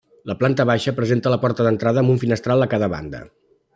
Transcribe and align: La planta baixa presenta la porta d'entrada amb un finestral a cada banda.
La 0.29 0.35
planta 0.37 0.63
baixa 0.69 0.93
presenta 0.99 1.33
la 1.33 1.39
porta 1.43 1.67
d'entrada 1.67 2.01
amb 2.05 2.15
un 2.15 2.21
finestral 2.25 2.67
a 2.67 2.69
cada 2.73 2.89
banda. 2.95 3.21